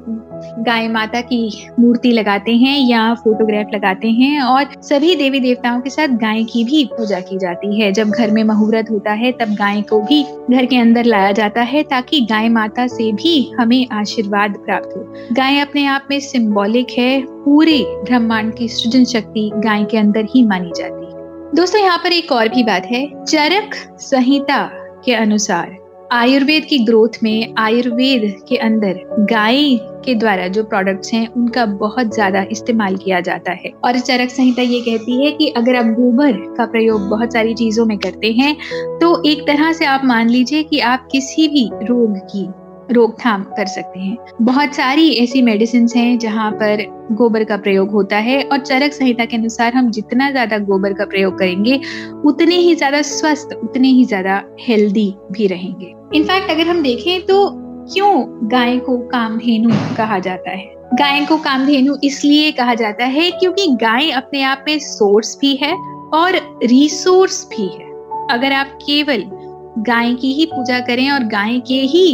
गाय 0.59 0.87
माता 0.89 1.21
की 1.21 1.39
मूर्ति 1.81 2.11
लगाते 2.13 2.53
हैं 2.53 2.79
या 2.81 3.03
फोटोग्राफ 3.15 3.75
लगाते 3.75 4.09
हैं 4.11 4.41
और 4.43 4.67
सभी 4.83 5.15
देवी 5.17 5.41
देवताओं 5.41 5.81
के 5.81 5.91
साथ 5.91 6.17
गाय 6.19 6.43
की 6.43 6.65
भी 6.65 6.85
पूजा 6.85 7.19
की 7.21 7.39
जाती 7.39 7.81
है। 7.81 7.91
जब 7.93 8.11
घर 8.11 8.31
में 8.31 8.43
मुहूर्त 8.45 8.91
होता 8.91 9.13
है 9.13 9.33
तब 9.33 9.55
गाय 9.55 9.83
को 9.83 10.01
भी 10.01 10.23
घर 10.51 10.67
के 10.67 10.77
अंदर 10.77 11.05
लाया 11.05 11.33
जाता 11.33 11.63
है 11.63 11.83
ताकि 11.83 12.21
गाय 12.21 12.49
माता 12.49 12.87
से 12.87 13.11
भी 13.13 13.51
हमें 13.61 13.87
आशीर्वाद 13.93 14.57
प्राप्त 14.57 14.97
हो। 14.97 15.03
गाय 15.33 15.59
अपने 15.59 15.85
आप 15.87 16.07
में 16.11 16.19
सिंबॉलिक 16.21 16.99
है। 16.99 17.21
पूरे 17.45 17.79
ब्रह्मांड 18.05 18.55
की 18.55 18.69
सृजन 18.69 19.05
शक्ति 19.05 19.51
गाय 19.57 19.85
के 19.85 19.99
अंदर 19.99 20.27
ही 20.35 20.45
मानी 20.45 20.71
जाती 20.77 20.95
है। 20.95 21.00
दोस्तों, 21.51 21.81
यहाँ 21.81 21.99
पर 21.99 22.13
एक 22.13 22.33
और 22.33 22.49
भी 22.49 22.63
बात 22.65 22.85
है। 22.87 23.07
चरक 23.25 23.75
संहिता 24.01 24.63
के 25.05 25.15
अनुसार 25.15 25.77
आयुर्वेद 26.13 26.65
की 26.65 26.79
ग्रोथ 26.79 27.19
में, 27.23 27.55
आयुर्वेद 27.59 28.23
के 28.49 28.57
अंदर 28.57 29.01
गाय 29.31 29.77
के 30.05 30.15
द्वारा 30.15 30.47
जो 30.49 30.63
प्रोडक्ट्स 30.65 31.13
हैं, 31.13 31.27
उनका 31.29 31.65
बहुत 31.67 32.15
ज़्यादा 32.15 32.45
इस्तेमाल 32.53 32.97
किया 32.97 33.21
जाता 33.21 33.53
है। 33.55 33.73
और 33.85 33.99
चरक 33.99 34.31
संहिता 34.31 34.63
ये 34.63 34.81
कहती 34.81 35.25
है 35.25 35.31
कि 35.33 35.49
अगर 35.57 35.77
आप 35.77 35.87
गोबर 35.95 36.33
का 36.57 36.67
प्रयोग 36.67 37.09
बहुत 37.09 37.33
सारी 37.33 37.55
चीज़ों 37.55 37.87
में 37.87 37.97
करते 37.99 38.33
हैं 38.33 38.55
तो 38.99 39.23
एक 39.31 39.47
तरह 39.47 39.73
से 39.73 39.85
आप 39.87 40.05
मान 40.05 40.29
लीजिए 40.29 40.63
कि 40.63 40.81
आप 40.87 41.09
किसी 41.13 41.49
भी 41.49 41.69
रोग 41.85 42.19
की 42.27 42.47
रोकथाम 42.93 43.43
कर 43.57 43.67
सकते 43.67 44.01
हैं। 44.01 44.17
बहुत 44.43 44.75
सारी 44.75 45.09
ऐसी 45.15 45.43
मेडिसिन 45.43 45.87
हैं 45.97 46.19
जहाँ 46.19 46.51
पर 46.53 46.85
गोबर 47.13 47.45
का 47.45 47.57
प्रयोग 47.59 47.91
होता 47.91 48.17
है 48.19 48.43
और 48.43 48.59
चरक 48.59 48.93
संहिता 48.93 49.25
के 49.25 49.37
अनुसार 49.37 49.75
हम 49.75 49.91
जितना 49.91 50.31
ज़्यादा 50.31 50.59
गोबर 50.61 50.93
का 50.93 51.05
प्रयोग 51.05 51.39
करेंगे, 51.39 51.81
उतने 52.25 52.57
ही 52.57 52.75
ज़्यादा 52.75 53.03
स्वस्थ, 53.03 53.59
उतने 53.65 53.89
ही 53.89 54.05
ज़्यादा 54.05 54.43
हेल्दी 54.61 55.15
भी 55.33 55.47
रहेंगे। 55.47 55.95
इनफैक्ट 56.15 56.51
अगर 56.51 56.67
हम 56.67 56.83
देखें 56.83 57.27
तो 57.27 57.49
क्यों 57.87 58.49
गाय 58.51 58.79
को 58.79 58.97
कामधेनु 59.09 59.71
कहा 59.97 60.19
जाता 60.19 60.51
है? 60.51 60.65
गाय 60.95 61.25
को 61.27 61.37
कामधेनु 61.39 61.97
इसलिए 62.05 62.51
कहा 62.53 62.75
जाता 62.75 63.05
है 63.07 63.31
क्योंकि 63.31 63.67
गाय 63.81 64.11
अपने 64.13 64.43
आप 64.43 64.65
में 64.69 64.79
सोर्स 64.79 65.37
भी 65.41 65.55
है 65.57 65.75
और 66.15 66.37
रिसोर्स 66.65 67.45
भी 67.51 67.67
है। 67.69 67.89
अगर 68.31 68.53
आप 68.53 68.79
केवल 68.83 69.25
गाय 69.81 70.15
की 70.15 70.33
ही 70.33 70.47
पूजा 70.47 70.79
करें 70.81 71.11
और 71.11 71.25
गाय 71.27 71.59
के 71.59 71.81
ही 71.87 72.07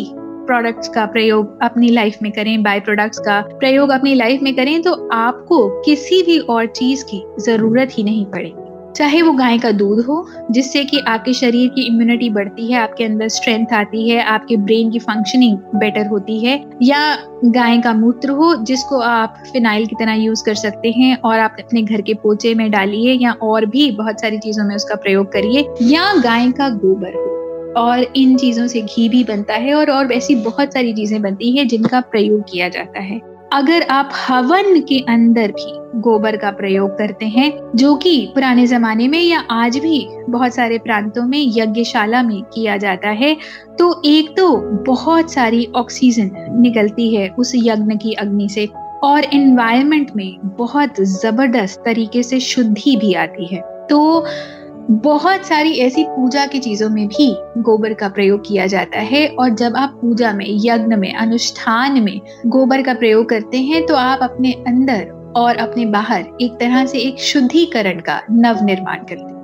प्रोडक्ट्स 0.46 0.88
का 0.88 1.06
प्रयोग 1.06 1.62
अपनी 1.62 1.88
लाइफ 1.88 2.18
में 2.22 2.32
करें 2.32 2.62
बाय 2.62 2.80
प्रोडक्ट्स 2.80 3.18
का 3.18 3.40
प्रयोग 3.40 3.90
अपनी 3.90 4.14
लाइफ 4.14 4.42
में 4.42 4.54
करें 4.56 4.82
तो 4.82 5.08
आपको 5.12 5.66
किसी 5.82 6.22
भी 6.22 6.38
और 6.38 6.66
चीज़ 6.66 7.04
की 7.04 7.24
ज़रूरत 7.40 7.88
ही 7.92 8.02
नहीं 8.02 8.26
पड़ेगी। 8.26 8.64
चाहे 8.96 9.22
वो 9.22 9.32
गाय 9.32 9.58
का 9.58 9.70
दूध 9.70 9.98
हो, 10.00 10.26
जिससे 10.50 10.84
कि 10.84 10.98
आपके 10.98 11.32
शरीर 11.32 11.68
की 11.68 11.82
इम्यूनिटी 11.82 12.30
बढ़ती 12.30 12.72
है, 12.72 12.78
आपके 12.78 13.04
अंदर 13.04 13.28
स्ट्रेंथ 13.28 13.72
आती 13.72 14.08
है, 14.08 14.22
आपके 14.22 14.56
ब्रेन 14.56 14.90
की 14.90 14.98
फंक्शनिंग 14.98 15.58
बेटर 15.74 16.06
होती 16.06 16.38
है, 16.44 16.64
या 16.82 17.18
गाय 17.44 17.78
का 17.78 17.92
मूत्र 17.92 18.30
हो, 18.30 18.54
जिसको 18.56 19.00
आप 19.00 19.42
फिनाइल 19.52 19.86
की 19.86 19.96
तरह 19.96 20.12
यूज़ 20.12 20.44
कर 20.44 20.54
सकते 20.54 20.90
हैं 20.90 21.16
और 21.16 21.38
आप 21.38 21.56
अपने 21.60 21.82
घर 21.82 22.00
के 22.00 22.14
पोचे 22.14 22.54
में 22.54 22.70
डालिए 22.70 23.12
या 23.12 23.32
और 23.32 23.66
भी 23.66 23.90
बहुत 23.90 24.20
सारी 24.20 24.38
चीज़ों 24.38 24.64
में 24.64 24.76
उसका 24.76 24.94
प्रयोग 24.94 25.32
करिए, 25.32 25.68
या 25.82 26.12
गाय 26.14 26.50
का 26.52 26.68
गोबर 26.68 27.14
हो। 27.14 27.45
और 27.76 28.02
इन 28.16 28.36
चीज़ों 28.36 28.66
से 28.66 28.80
घी 28.82 29.08
भी 29.08 29.22
बनता 29.24 29.54
है 29.54 29.74
और 29.74 29.90
और 29.90 30.12
ऐसी 30.12 30.34
बहुत 30.42 30.74
सारी 30.74 30.92
चीज़ें 30.94 31.20
बनती 31.22 31.56
हैं 31.56 31.66
जिनका 31.68 32.00
प्रयोग 32.02 32.42
किया 32.42 32.68
जाता 32.68 33.00
है। 33.00 33.20
अगर 33.52 33.82
आप 33.90 34.10
हवन 34.18 34.80
के 34.80 34.98
अंदर 35.08 35.52
भी 35.52 35.72
गोबर 36.00 36.36
का 36.36 36.50
प्रयोग 36.50 36.96
करते 36.98 37.26
हैं, 37.26 37.52
जो 37.76 37.94
कि 37.96 38.30
पुराने 38.34 38.66
जमाने 38.66 39.06
में 39.08 39.20
या 39.20 39.40
आज 39.50 39.76
भी 39.78 40.06
बहुत 40.30 40.54
सारे 40.54 40.78
प्रांतों 40.78 41.26
में 41.26 41.38
यज्ञशाला 41.56 42.22
में 42.22 42.42
किया 42.54 42.76
जाता 42.76 43.10
है 43.10 43.36
तो 43.78 44.02
एक 44.04 44.34
तो 44.36 44.56
बहुत 44.86 45.32
सारी 45.32 45.66
ऑक्सीजन 45.76 46.30
निकलती 46.60 47.14
है 47.14 47.28
उस 47.28 47.52
यज्ञ 47.56 47.96
की 47.96 48.12
अग्नि 48.14 48.48
से 48.48 48.68
और 49.04 49.24
एनवायरनमेंट 49.34 50.10
में 50.16 50.36
बहुत 50.58 51.00
ज़बरदस्त 51.00 51.82
तरीके 51.84 52.22
से 52.22 52.40
शुद्धि 52.40 52.96
भी 52.96 53.12
आती 53.14 53.46
है। 53.46 53.60
तो 53.86 54.24
बहुत 54.90 55.46
सारी 55.46 55.72
ऐसी 55.78 56.04
पूजा 56.04 56.46
की 56.46 56.58
चीज़ों 56.58 56.88
में 56.90 57.06
भी 57.08 57.26
गोबर 57.58 57.94
का 57.94 58.08
प्रयोग 58.08 58.40
किया 58.46 58.66
जाता 58.66 58.98
है 58.98 59.26
और 59.28 59.48
जब 59.50 59.76
आप 59.76 59.98
पूजा 60.02 60.32
में, 60.32 60.46
यज्ञ 60.48 60.96
में, 60.96 61.14
अनुष्ठान 61.14 62.00
में 62.02 62.20
गोबर 62.46 62.82
का 62.82 62.94
प्रयोग 62.94 63.28
करते 63.28 63.58
हैं 63.58 63.84
तो 63.86 63.94
आप 63.94 64.18
अपने 64.22 64.52
अंदर 64.52 65.32
और 65.36 65.56
अपने 65.56 65.86
बाहर 65.86 66.24
एक 66.40 66.52
तरह 66.52 66.86
से 66.86 66.98
एक 66.98 67.18
शुद्धिकरण 67.20 68.00
का 68.00 68.20
नव 68.30 68.64
निर्माण 68.64 68.98
करते 68.98 69.22
हैं। 69.22 69.35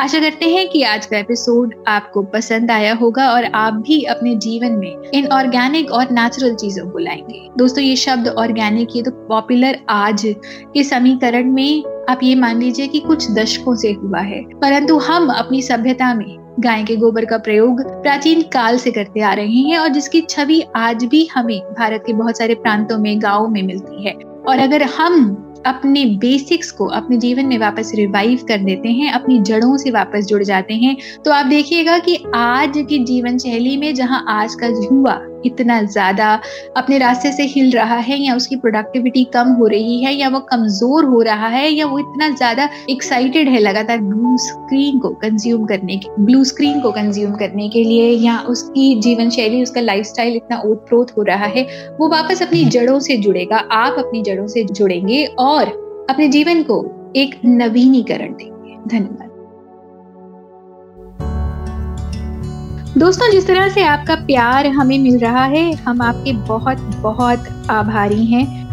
आशा 0.00 0.18
करते 0.18 0.46
हैं 0.46 0.68
कि 0.68 0.82
आज 0.82 1.06
का 1.06 1.18
एपिसोड 1.18 1.74
आपको 1.88 2.22
पसंद 2.22 2.70
आया 2.70 2.94
होगा 2.94 3.30
और 3.30 3.44
आप 3.44 3.74
भी 3.74 4.02
अपने 4.02 4.36
जीवन 4.36 4.72
में 4.72 4.96
इन 5.14 5.26
ऑर्गेनिक 5.26 5.90
और 5.90 6.10
नेचुरल 6.10 6.54
चीज़ों 6.54 6.90
को 6.90 6.98
लाएँगे। 6.98 7.48
दोस्तों, 7.58 7.84
ये 7.84 7.96
शब्द 7.96 8.28
ऑर्गेनिक 8.28 8.88
ये 8.96 9.02
तो 9.02 9.10
पॉपुलर 9.10 9.78
आज 9.88 10.34
के 10.74 10.84
समीकरण 10.84 11.52
में 11.52 11.84
आप 12.08 12.20
ये 12.22 12.34
मान 12.34 12.58
लीजिए 12.58 12.86
कि 12.86 12.98
कुछ 12.98 13.30
दशकों 13.30 13.76
से 13.76 13.92
हुआ 13.92 14.20
है। 14.20 14.42
परंतु 14.42 14.98
हम 14.98 15.28
अपनी 15.28 15.62
सभ्यता 15.62 16.14
में 16.14 16.54
गाय 16.60 16.84
के 16.84 16.96
गोबर 16.96 17.24
का 17.24 17.38
प्रयोग 17.38 18.02
प्राचीन 18.02 18.42
काल 18.42 18.78
से 18.78 18.90
करते 18.90 19.20
आ 19.20 19.32
रहे 19.32 19.46
हैं 19.46 19.78
और 19.78 19.88
जिसकी 19.88 20.20
छवि 20.20 20.64
आज 20.76 21.04
भी 21.04 21.28
हमें 21.34 21.60
भारत 21.60 22.02
के 22.06 22.12
बहुत 22.12 22.38
सारे 22.38 22.54
प्रांतों 22.54 22.98
में, 22.98 23.22
गाँव 23.22 23.48
में 23.48 23.62
मिलती 23.62 24.06
है। 24.06 24.12
और 24.48 24.58
अगर 24.58 24.82
हम 24.82 25.42
अपने 25.66 26.04
बेसिक्स 26.16 26.70
को 26.70 26.86
अपने 26.86 27.16
जीवन 27.16 27.46
में 27.46 27.58
वापस 27.58 27.92
रिवाइव 27.94 28.44
कर 28.48 28.58
देते 28.58 28.88
हैं, 28.88 29.12
अपनी 29.12 29.38
जड़ों 29.40 29.76
से 29.76 29.90
वापस 29.90 30.26
जुड़ 30.26 30.42
जाते 30.42 30.74
हैं। 30.74 30.96
तो 31.24 31.30
आप 31.30 31.46
देखिएगा 31.46 31.98
कि 31.98 32.18
आज 32.34 32.84
की 32.88 32.98
जीवन 33.04 33.38
शैली 33.38 33.76
में 33.76 33.94
जहाँ 33.94 34.24
आज 34.30 34.54
का 34.54 34.66
युवा 34.66 35.20
इतना 35.46 35.80
ज़्यादा 35.82 36.28
अपने 36.76 36.98
रास्ते 36.98 37.32
से 37.32 37.42
हिल 37.42 37.70
रहा 37.70 37.96
है 37.96 38.16
या 38.18 38.34
उसकी 38.36 38.56
प्रोडक्टिविटी 38.56 39.24
कम 39.24 39.48
हो 39.48 39.66
रही 39.66 40.02
है 40.04 40.14
या 40.14 40.28
वो 40.28 40.40
कमज़ोर 40.40 41.04
हो 41.04 41.20
रहा 41.22 41.48
है 41.48 41.68
या 41.70 41.86
वो 41.86 41.98
इतना 41.98 42.28
ज़्यादा 42.28 42.68
एक्साइटेड 42.90 43.48
है 43.48 43.58
लगातार 43.58 44.00
ब्लू 44.00 44.36
स्क्रीन 44.36 44.98
को 44.98 45.08
कंज्यूम 45.08 45.64
करने 45.66 45.96
के 45.96 46.08
ब्लू 46.22 46.42
स्क्रीन 46.44 46.80
को 46.80 46.90
कंज्यूम 46.92 47.34
करने 47.34 47.68
के 47.68 47.84
लिए 47.84 48.10
या 48.10 48.38
उसकी 48.40 48.94
जीवन 49.00 49.30
शैली, 49.30 49.62
उसका 49.62 49.80
लाइफ 49.80 50.12
इतना 50.18 50.58
ओतप्रोत 50.60 51.16
हो 51.18 51.22
रहा 51.22 51.46
है, 51.46 51.62
वो 52.00 52.08
वापस 52.08 52.42
अपनी 52.42 52.64
जड़ों 52.66 52.98
से 53.00 53.16
जुड़ेगा। 53.16 53.56
आप 53.56 53.98
अपनी 53.98 54.22
जड़ों 54.22 54.46
से 54.46 54.64
जुड़ेंगे 54.64 55.24
और 55.26 55.45
अपने 56.10 56.28
जीवन 56.28 56.62
को 56.62 56.92
एक 57.16 57.40
नवीनीकरण 57.44 58.32
देंगे। 58.32 58.88
धन्यवाद। 58.88 59.26
दोस्तों, 62.98 63.30
जिस 63.30 63.46
तरह 63.46 63.68
से 63.68 63.82
आपका 63.82 64.14
प्यार 64.14 64.66
हमें 64.66 64.98
मिल 64.98 65.18
रहा 65.18 65.44
है, 65.44 65.72
हम 65.72 66.02
आपके 66.02 66.32
बहुत 66.32 66.76
बहुत 66.78 67.70
आभारी 67.70 68.24
हैं। 68.24 68.66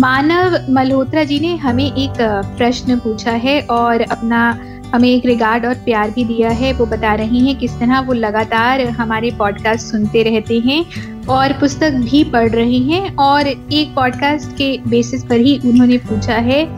मानव 0.00 0.72
मल्होत्रा 0.72 1.24
जी 1.24 1.40
ने 1.40 1.56
हमें 1.56 1.92
एक 1.92 2.12
प्रश्न 2.58 2.98
पूछा 2.98 3.30
है 3.30 3.60
और 3.60 4.00
अपना 4.00 4.58
हमें 4.94 5.08
एक 5.08 5.26
रिगार्ड 5.26 5.66
और 5.66 5.74
प्यार 5.74 6.10
भी 6.10 6.24
दिया 6.24 6.50
है। 6.50 6.72
वो 6.72 6.86
बता 6.86 7.14
रही 7.14 7.46
हैं 7.46 7.58
किस 7.58 7.72
तरह 7.72 8.00
वो 8.00 8.12
लगातार 8.12 8.80
हमारे 8.80 9.30
पॉडकास्ट 9.30 9.86
सुनते 9.86 10.22
रहते 10.22 10.58
हैं 10.58 10.86
और 11.26 11.52
पुस्तक 11.52 11.90
भी 11.90 12.24
पढ़ 12.24 12.50
रहे 12.50 12.78
हैं 12.78 13.16
और 13.16 13.46
एक 13.48 13.94
पॉडकास्ट 13.94 14.56
के 14.56 14.80
बेसिस 14.88 15.24
पर 15.24 15.36
ही 15.36 15.58
उन्होंने 15.58 15.96
पूछा 15.96 16.34
है 16.34 16.68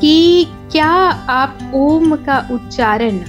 कि 0.00 0.46
क्या 0.72 0.90
आप 1.28 1.72
ओम 1.74 2.16
का 2.16 2.48
उच्चारण 2.50 3.20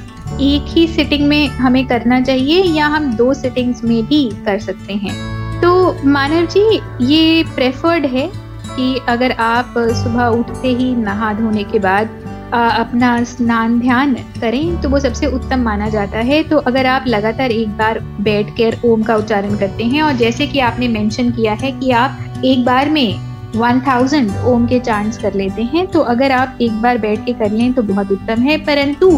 एक 0.42 0.66
ही 0.68 0.88
सिटिंग 0.88 1.28
में 1.28 1.48
हमें 1.48 1.88
करना 1.88 2.22
चाहिए 2.22 2.64
या 2.64 2.88
हम 2.88 3.14
दो 3.14 3.34
सिटिंग्स 3.34 3.84
में 3.84 4.06
भी 4.06 4.32
कर 4.46 4.60
सकते 4.60 4.94
हैं? 4.94 5.34
तो 5.62 5.96
मानव 6.06 6.46
जी, 6.46 6.80
ये 7.02 7.44
प्रेफर्ड 7.44 8.06
है 8.06 8.32
कि 8.76 9.00
अगर 9.10 9.32
आप 9.32 9.74
सुबह 9.78 10.26
उठते 10.26 10.68
ही 10.68 10.96
नहा 10.96 11.34
धोने 11.34 11.64
के 11.64 11.80
बाद 11.80 12.23
अपना 12.54 13.24
स्नान 13.24 13.80
ध्यान 13.80 14.14
करें 14.42 14.82
तो 14.82 14.90
वो 14.90 15.00
सबसे 15.00 15.28
उत्तम 15.28 15.60
माना 15.60 15.90
जाता 15.90 16.20
है। 16.20 16.42
तो 16.44 16.58
अगर 16.60 16.86
आप 16.86 17.06
लगातार 17.08 17.52
एक 17.52 17.70
बार 17.78 18.00
बैठ 18.22 18.50
कर 18.52 18.78
ओम 18.86 19.04
का 19.04 19.16
उच्चारण 19.16 19.58
करते 19.58 19.84
हैं, 19.84 20.02
और 20.02 20.14
जैसे 20.14 20.48
कि 20.48 20.60
आपने 20.62 20.88
मेंशन 20.88 21.32
किया 21.32 21.54
है 21.54 21.72
कि 21.72 21.92
आप 21.94 22.42
एक 22.46 22.66
बार 22.66 22.90
में 22.90 23.20
1000 23.56 24.30
ओम 24.46 24.66
के 24.68 24.80
चांट्स 24.80 25.18
कर 25.18 25.34
लेते 25.34 25.64
हैं 25.64 25.86
तो 25.88 26.00
अगर 26.12 26.32
आप 26.32 26.58
एक 26.62 26.82
बार 26.82 26.98
बैठ 26.98 27.26
के 27.26 27.34
कर 27.34 27.52
लें 27.52 27.74
तो 27.74 27.82
बहुत 27.84 28.12
उत्तम 28.12 28.42
है। 28.42 28.58
परंतु 28.66 29.10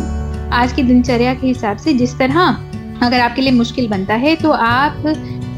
आज 0.54 0.74
की 0.74 0.84
दिनचर्या 0.84 1.34
के 1.34 1.48
हिसाब 1.48 1.78
से 1.78 1.94
जिस 1.94 2.18
तरह 2.20 2.40
अगर 3.02 3.20
आपके 3.20 3.42
लिए 3.42 3.52
मुश्किल 3.52 3.88
बनता 3.90 4.14
है 4.16 4.36
तो 4.36 4.52
आप 4.52 5.06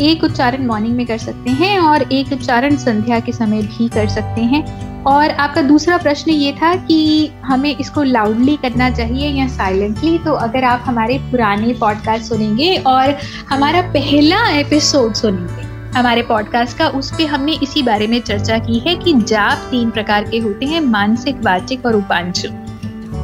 एक 0.01 0.23
उच्चारण 0.23 0.65
मॉर्निंग 0.67 0.95
में 0.95 1.05
कर 1.05 1.17
सकते 1.17 1.49
हैं, 1.51 1.79
और 1.79 2.01
एक 2.03 2.33
उच्चारण 2.33 2.75
संध्या 2.77 3.19
के 3.19 3.31
समय 3.31 3.61
भी 3.63 3.87
कर 3.89 4.07
सकते 4.09 4.41
हैं। 4.43 4.65
और 5.05 5.29
आपका 5.29 5.61
दूसरा 5.61 5.97
प्रश्न 5.97 6.31
ये 6.31 6.51
था 6.51 6.75
कि 6.75 7.29
हमें 7.45 7.75
इसको 7.77 8.03
लाउडली 8.03 8.55
करना 8.55 8.89
चाहिए 8.89 9.29
या 9.29 9.47
साइलेंटली 9.47 10.17
तो 10.17 10.31
अगर 10.31 10.63
आप 10.63 10.83
हमारे 10.85 11.17
पुराने 11.17 11.73
पॉडकास्ट 11.73 12.25
सुनेंगे 12.25 12.75
और 12.77 13.17
हमारा 13.49 13.81
पहला 13.81 14.49
एपिसोड 14.49 15.13
सुनेंगे, 15.13 15.67
हमारे 15.97 16.21
पॉडकास्ट 16.21 16.77
का, 16.77 16.87
उस 16.87 17.11
पर 17.11 17.25
हमने 17.25 17.53
इसी 17.53 17.83
बारे 17.83 18.07
में 18.07 18.19
चर्चा 18.21 18.57
की 18.57 18.79
है 18.79 18.95
कि 18.95 19.13
जाप 19.13 19.67
तीन 19.71 19.89
प्रकार 19.89 20.23
के 20.23 20.37
होते 20.37 20.65
हैं, 20.65 20.81
मानसिक, 20.81 21.35
वाचिक 21.43 21.85
और 21.85 21.95
उपांशु 21.95 22.49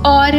और 0.06 0.38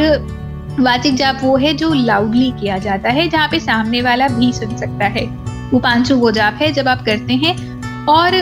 वाचिक 0.81 1.15
जाप 1.15 1.41
वो 1.43 1.57
है 1.57 1.75
जो 1.75 1.93
लाउडली 1.93 2.51
किया 2.51 2.79
जाता 2.79 3.09
है, 3.09 3.29
जहाँ 3.29 3.49
पे 3.49 3.61
सामने 3.61 4.03
वाला 4.03 4.29
भी 4.29 4.53
सुन 4.53 4.77
सकता 4.77 5.05
है। 5.05 5.27
उपांशु 5.75 6.17
वो 6.17 6.31
जाप 6.31 6.55
है 6.55 6.73
जब 6.73 6.89
आप 6.89 7.05
करते 7.07 7.35
हैं 7.35 7.83
और 8.07 8.33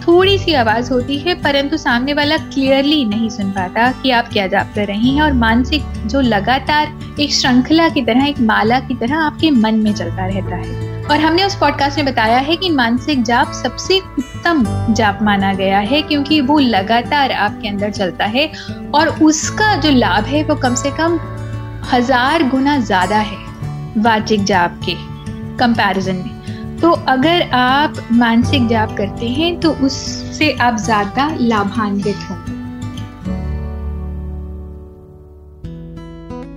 थोड़ी 0.00 0.36
सी 0.38 0.52
आवाज़ 0.54 0.90
होती 0.92 1.18
है, 1.18 1.34
परंतु 1.42 1.76
सामने 1.76 2.12
वाला 2.14 2.36
क्लियरली 2.36 3.04
नहीं 3.06 3.28
सुन 3.30 3.50
पाता 3.52 3.90
कि 3.92 4.10
आप 4.10 4.28
क्या 4.32 4.46
जाप 4.46 4.72
कर 4.74 4.86
रहे 4.86 4.96
हैं 4.98 5.22
और 5.22 5.32
मानसिक 5.34 5.82
जो 6.06 6.20
लगातार 6.20 7.16
एक 7.20 7.32
श्रृंखला 7.32 7.88
की 7.88 8.02
तरह, 8.02 8.26
एक 8.26 8.40
माला 8.42 8.78
की 8.80 8.94
तरह 8.96 9.16
आपके 9.16 9.50
मन 9.50 9.74
में 9.76 9.92
चलता 9.94 10.26
रहता 10.26 10.56
है। 10.56 10.88
और 11.04 11.18
हमने 11.18 11.44
उस 11.44 11.54
पॉडकास्ट 11.56 11.98
में 11.98 12.06
बताया 12.06 12.38
है 12.38 12.56
कि 12.56 12.70
मानसिक 12.70 13.22
जाप 13.22 13.52
सबसे 13.54 13.98
उत्तम 14.18 14.64
जाप 14.90 15.18
माना 15.22 15.52
गया 15.54 15.78
है, 15.80 16.02
क्योंकि 16.02 16.40
वो 16.40 16.58
लगातार 16.58 17.32
आपके 17.32 17.68
अंदर 17.68 17.90
चलता 17.90 18.24
है 18.26 18.50
और 18.94 19.08
उसका 19.22 19.74
जो 19.76 19.90
लाभ 19.90 20.24
है 20.24 20.42
वो 20.44 20.56
कम 20.56 20.74
से 20.74 20.90
कम 20.90 21.18
हज़ार 21.92 22.48
गुना 22.48 22.78
ज़्यादा 22.80 23.18
है 23.18 23.38
वाचिक 23.98 24.44
जाप 24.44 24.80
के 24.84 24.94
कंपैरिजन 25.58 26.16
में। 26.16 26.59
तो 26.82 26.90
अगर 27.08 27.42
आप 27.52 27.96
मानसिक 28.12 28.66
जाप 28.66 28.96
करते 28.96 29.28
हैं 29.28 29.58
तो 29.60 29.70
उससे 29.84 30.52
आप 30.60 30.76
ज़्यादा 30.76 31.28
लाभान्वित 31.40 32.16
होंगे 32.30 32.58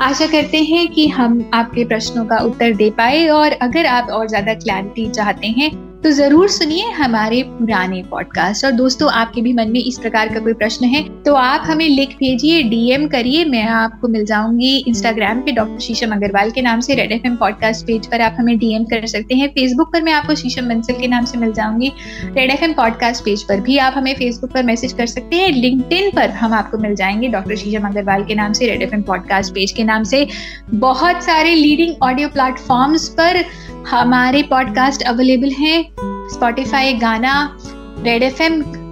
आशा 0.01 0.25
करते 0.27 0.57
हैं 0.63 0.87
कि 0.87 1.07
हम 1.07 1.51
आपके 1.53 1.85
प्रश्नों 1.85 2.25
का 2.25 2.37
उत्तर 2.37 2.73
दे 2.73 2.89
पाए 2.89 3.27
और 3.27 3.51
अगर 3.61 3.85
आप 3.85 4.09
और 4.09 4.27
ज़्यादा 4.27 4.53
क्लैरिटी 4.53 5.09
चाहते 5.09 5.47
हैं 5.47 5.71
तो 6.03 6.11
ज़रूर 6.11 6.49
सुनिए 6.49 6.89
हमारे 6.91 7.41
पुराने 7.43 8.01
पॉडकास्ट 8.03 8.65
और 8.65 8.71
दोस्तों, 8.71 9.09
आपके 9.11 9.41
भी 9.41 9.51
मन 9.53 9.69
में 9.71 9.79
इस 9.79 9.97
प्रकार 9.99 10.29
का 10.29 10.39
कोई 10.39 10.53
प्रश्न 10.53 10.85
है 10.85 11.03
तो 11.23 11.33
आप 11.33 11.63
हमें 11.65 11.87
लिख 11.89 12.09
भेजिए 12.09 12.63
डीएम 12.63 13.07
करिए। 13.07 13.45
मैं 13.45 13.63
आपको 13.63 14.07
मिल 14.07 14.25
जाऊँगी 14.25 14.75
इंस्टाग्राम 14.87 15.39
पे 15.41 15.51
डॉक्टर 15.51 15.79
शीशम 15.79 16.11
अग्रवाल 16.11 16.51
के 16.51 16.61
नाम 16.61 16.79
से 16.79 16.95
रेड 16.95 17.11
एफ़ 17.11 17.27
पॉडकास्ट 17.39 17.85
पेज 17.85 18.07
पर 18.07 18.21
आप 18.21 18.35
हमें 18.39 18.57
डीएम 18.57 18.83
कर 18.83 19.05
सकते 19.05 19.35
हैं। 19.35 19.47
फेसबुक 19.49 19.91
पर 19.93 20.01
मैं 20.01 20.13
आपको 20.13 20.35
शीशम 20.35 20.67
बंसल 20.69 20.93
के 20.93 21.07
नाम 21.07 21.25
से 21.25 21.37
मिल 21.37 21.53
जाऊँगी। 21.53 21.91
रेड 22.23 22.51
एफ़ 22.51 22.71
पॉडकास्ट 22.71 23.23
पेज 23.25 23.43
पर 23.43 23.61
भी 23.61 23.77
आप 23.77 23.93
हमें 23.97 24.13
फेसबुक 24.15 24.51
पर 24.51 24.63
मैसेज 24.63 24.93
कर 24.93 25.05
सकते 25.05 25.35
हैं। 25.35 25.49
लिंकड 25.51 26.15
पर 26.15 26.29
हम 26.29 26.53
आपको 26.53 26.77
मिल 26.77 26.95
जाएँगे 26.95 27.27
डॉक्टर 27.27 27.55
शीशम 27.55 27.87
अग्रवाल 27.87 28.23
के 28.23 28.35
नाम 28.35 28.53
से 28.53 28.67
रेड 28.67 28.81
एफ़ 28.81 29.01
पॉडकास्ट 29.01 29.53
पेज 29.53 29.71
के 29.71 29.83
नाम 29.83 30.03
से। 30.03 30.27
बहुत 30.69 31.23
सारे 31.23 31.55
लीडिंग 31.55 31.95
ऑडियो 32.03 32.27
प्लेटफॉर्म्स 32.29 33.09
पर 33.09 33.43
हमारे 33.87 34.43
पॉडकास्ट 34.43 35.03
अवेलेबल 35.03 35.49
हैं। 35.49 35.85
Spotify 36.33 36.93
Gaana 36.93 37.57
Red 38.03 38.23
FM 38.23 38.37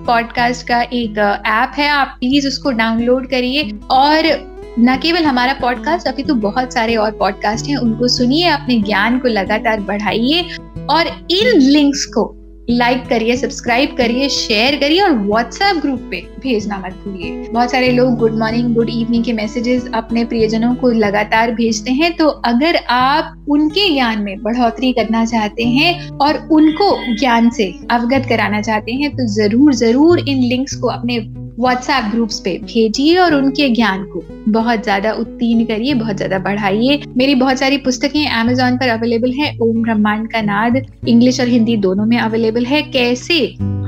podcast 0.05 0.67
का 0.67 0.81
एक 0.81 1.41
ऐप 1.45 1.71
है। 1.77 1.87
आप 1.87 2.07
प्लीज़ 2.07 2.47
उसको 2.47 2.71
डाउनलोड 2.71 3.29
करिए। 3.29 3.71
और 3.91 4.51
न 4.79 4.97
केवल 4.97 5.23
हमारा 5.23 5.53
पॉडकास्ट 5.53 6.07
अभी 6.07 6.23
तो 6.23 6.35
बहुत 6.35 6.73
सारे 6.73 6.95
और 6.95 7.11
पॉडकास्ट 7.11 7.65
हैं। 7.65 7.77
उनको 7.77 8.07
सुनिए, 8.07 8.47
अपने 8.47 8.81
ज्ञान 8.81 9.19
को 9.19 9.27
लगातार 9.27 9.79
बढ़ाइए। 9.79 10.41
और 10.89 11.07
इन 11.31 11.59
लिंक्स 11.59 12.05
को 12.05 12.40
लाइक 12.69 13.05
करिए 13.07 13.35
सब्सक्राइब 13.37 13.95
करिए 13.97 14.27
शेयर 14.29 14.75
करिए 14.75 15.01
और 15.01 15.11
व्हाट्सएप 15.17 15.77
ग्रुप 15.81 16.01
पे 16.11 16.21
भेजना 16.41 16.77
मत 16.77 16.93
भूलिए। 17.05 17.47
बहुत 17.47 17.71
सारे 17.71 17.89
लोग 17.91 18.15
गुड 18.17 18.37
मॉर्निंग 18.39 18.73
गुड 18.75 18.89
इवनिंग 18.89 19.23
के 19.23 19.33
मैसेजेस 19.33 19.89
अपने 19.93 20.25
प्रियजनों 20.25 20.73
को 20.75 20.89
लगातार 20.89 21.51
भेजते 21.51 21.91
हैं। 21.91 22.15
तो 22.17 22.27
अगर 22.27 22.75
आप 22.89 23.45
उनके 23.49 23.89
ज्ञान 23.93 24.21
में 24.21 24.41
बढ़ोतरी 24.43 24.91
करना 24.93 25.25
चाहते 25.25 25.63
हैं 25.63 26.09
और 26.17 26.47
उनको 26.51 26.95
ज्ञान 27.19 27.49
से 27.49 27.73
अवगत 27.91 28.25
कराना 28.29 28.61
चाहते 28.61 28.91
हैं 28.91 29.11
तो 29.11 29.27
ज़रूर 29.33 29.73
ज़रूर 29.73 30.19
इन 30.19 30.43
लिंक्स 30.43 30.75
को 30.75 30.87
अपने 30.87 31.19
व्हाट्सएप 31.59 32.11
ग्रुप्स 32.11 32.39
पे 32.39 32.57
भेजिए 32.63 33.17
और 33.17 33.33
उनके 33.35 33.69
ज्ञान 33.69 34.03
को 34.03 34.23
बहुत 34.51 34.83
ज़्यादा 34.83 35.11
उत्तीर्ण 35.13 35.65
करिए, 35.65 35.93
बहुत 35.93 36.17
ज़्यादा 36.17 36.39
बढ़ाइए। 36.39 37.01
मेरी 37.17 37.35
बहुत 37.35 37.59
सारी 37.59 37.77
पुस्तकें 37.77 38.25
अमेजोन 38.29 38.77
पर 38.77 38.89
अवेलेबल 38.89 39.31
है। 39.31 39.55
ओम 39.61 39.81
ब्रह्मांड 39.83 40.27
का 40.31 40.41
नाद। 40.41 40.81
इंग्लिश 41.07 41.39
और 41.39 41.47
हिंदी 41.47 41.77
दोनों 41.77 42.05
में 42.05 42.17
अवेलेबल 42.17 42.65
है। 42.65 42.81
कैसे? 42.91 43.39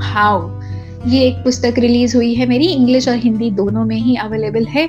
हाउ 0.02 0.40
ये 1.06 1.20
एक 1.20 1.34
पुस्तक 1.34 1.74
रिलीज़ 1.78 2.16
हुई 2.16 2.34
है 2.34 2.46
मेरी, 2.46 2.66
इंग्लिश 2.66 3.08
और 3.08 3.14
हिंदी 3.14 3.50
दोनों 3.50 3.84
में 3.84 3.96
ही 3.96 4.16
अवेलेबल 4.16 4.64
है, 4.64 4.88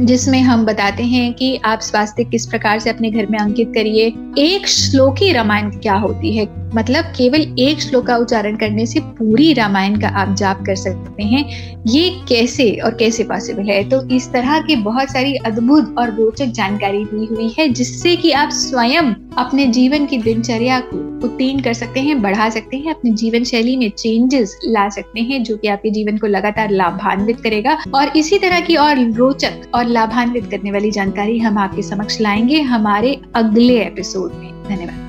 जिसमें 0.00 0.40
हम 0.40 0.64
बताते 0.66 1.02
हैं 1.02 1.34
कि 1.34 1.56
आप 1.56 1.80
स्वास्थ्य 1.80 2.24
किस 2.24 2.46
प्रकार 2.46 2.78
से 2.78 2.90
अपने 2.90 3.10
घर 3.10 3.26
में 3.26 3.38
अंकित 3.38 3.68
करिए, 3.68 4.12
एक 4.38 4.68
श्लोकी 4.68 5.32
रामायण 5.32 5.70
क्या 5.70 5.94
होती 5.94 6.36
है? 6.36 6.46
मतलब 6.74 7.04
केवल 7.04 7.54
एक 7.58 7.80
श्लोक 7.80 8.06
का 8.06 8.16
उच्चारण 8.16 8.56
करने 8.56 8.86
से 8.86 9.00
पूरी 9.00 9.52
रामायण 9.52 10.00
का 10.00 10.08
आप 10.08 10.34
जाप 10.34 10.62
कर 10.66 10.74
सकते 10.74 11.22
हैं, 11.22 11.44
ये 11.86 12.10
कैसे 12.28 12.70
और 12.70 12.94
कैसे 12.94 13.24
पॉसिबल 13.24 13.70
है? 13.70 13.88
तो 13.88 14.08
इस 14.08 14.32
तरह 14.32 14.60
की 14.60 14.76
बहुत 14.76 15.10
सारी 15.10 15.34
अद्भुत 15.34 15.94
और 15.98 16.14
रोचक 16.14 16.46
जानकारी 16.46 17.04
दी 17.04 17.26
हुई 17.26 17.54
है, 17.58 17.68
जिससे 17.68 18.16
कि 18.16 18.30
आप 18.30 18.50
स्वयं 18.50 19.14
अपने 19.38 19.66
जीवन 19.66 20.06
की 20.06 20.18
दिनचर्या 20.18 20.80
को 20.80 21.13
उत्तीर्ण 21.24 21.60
कर 21.60 21.72
सकते 21.72 22.00
हैं, 22.00 22.22
बढ़ा 22.22 22.48
सकते 22.48 22.76
हैं, 22.76 22.94
अपने 22.94 23.10
जीवन 23.10 23.44
शैली 23.44 23.76
में 23.76 23.90
चेंजेस 23.90 24.58
ला 24.64 24.88
सकते 24.88 25.20
हैं, 25.20 25.44
जो 25.44 25.56
कि 25.56 25.68
आपके 25.68 25.90
जीवन 25.90 26.18
को 26.18 26.26
लगातार 26.26 26.70
लाभान्वित 26.70 27.40
करेगा। 27.40 27.78
और 27.94 28.16
इसी 28.16 28.38
तरह 28.38 28.60
की 28.60 28.76
और 28.76 29.12
रोचक 29.12 29.52
और 29.74 29.84
लाभान्वित 29.84 30.46
करने 30.50 30.72
वाली 30.72 30.90
जानकारी 30.90 31.38
हम 31.38 31.58
आपके 31.58 31.82
समक्ष 31.82 32.20
लाएँगे 32.20 32.60
हमारे 32.60 33.20
अगले 33.34 33.80
एपिसोड 33.82 34.32
में। 34.34 34.64
धन्यवाद। 34.68 35.04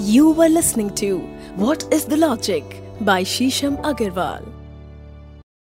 You 0.00 0.36
were 0.38 0.56
listening 0.56 1.04
to 1.04 1.20
what 1.56 1.78
is 1.94 2.08
the 2.08 2.12
logic 2.12 2.64
by 3.02 3.24
Sheesham 3.24 3.74
Agarwal. 3.74 4.57